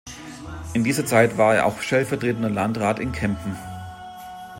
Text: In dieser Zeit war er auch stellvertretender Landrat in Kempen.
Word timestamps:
In 0.73 0.83
dieser 0.83 1.05
Zeit 1.05 1.37
war 1.37 1.53
er 1.53 1.67
auch 1.67 1.79
stellvertretender 1.79 2.49
Landrat 2.49 2.97
in 2.97 3.11
Kempen. 3.11 3.55